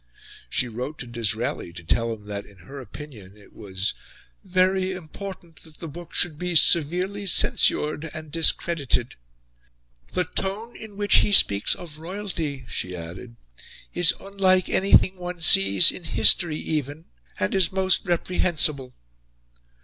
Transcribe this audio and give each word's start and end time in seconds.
She 0.49 0.67
wrote 0.67 0.97
to 0.97 1.05
Disraeli 1.05 1.71
to 1.73 1.83
tell 1.83 2.11
him 2.11 2.25
that 2.25 2.47
in 2.47 2.57
her 2.65 2.79
opinion 2.79 3.37
it 3.37 3.53
was 3.53 3.93
"VERY 4.43 4.93
IMPORTANT 4.93 5.57
that 5.61 5.77
the 5.77 5.87
book 5.87 6.15
should 6.15 6.39
be 6.39 6.55
severely 6.55 7.27
censured 7.27 8.09
and 8.11 8.31
discredited." 8.31 9.13
"The 10.13 10.23
tone 10.23 10.75
in 10.75 10.97
which 10.97 11.17
he 11.17 11.31
speaks 11.31 11.75
of 11.75 11.99
royalty," 11.99 12.65
she 12.67 12.95
added, 12.95 13.35
"is 13.93 14.15
unlike 14.19 14.69
anything 14.69 15.17
one 15.17 15.39
sees 15.39 15.91
in 15.91 16.05
history 16.05 16.57
even, 16.57 17.05
and 17.39 17.53
is 17.53 17.71
most 17.71 18.03
reprehensible." 18.03 18.95